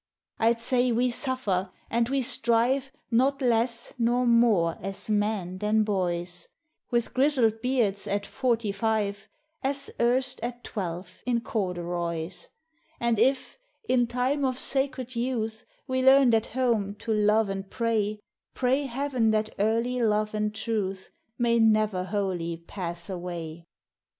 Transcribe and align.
I 0.39 0.51
'd 0.53 0.57
say 0.59 0.91
we 0.91 1.11
suffer 1.11 1.69
and 1.91 2.09
we 2.09 2.23
strive 2.23 2.91
Not 3.11 3.39
less 3.39 3.93
nor 3.99 4.25
more 4.25 4.75
as 4.81 5.11
men 5.11 5.59
than 5.59 5.83
boys,— 5.83 6.47
With 6.89 7.13
grizzled 7.13 7.61
beards 7.61 8.07
at 8.07 8.25
forty 8.25 8.71
five, 8.71 9.27
As 9.61 9.91
erst 9.99 10.39
at 10.41 10.63
twelve 10.63 11.21
in 11.27 11.41
corduroys; 11.41 12.47
And 12.99 13.19
if, 13.19 13.59
in 13.87 14.07
time 14.07 14.43
of 14.43 14.57
sacred 14.57 15.15
youth, 15.15 15.65
We 15.85 16.03
learned 16.03 16.33
at 16.33 16.47
home 16.47 16.95
to 16.95 17.13
love 17.13 17.47
and 17.47 17.69
pray, 17.69 18.21
Pray 18.55 18.87
Heaven 18.87 19.29
that 19.29 19.53
early 19.59 20.01
love 20.01 20.33
and 20.33 20.51
truth 20.51 21.11
May 21.37 21.59
never 21.59 22.05
wholly 22.05 22.57
pass 22.57 23.07
away. 23.07 23.65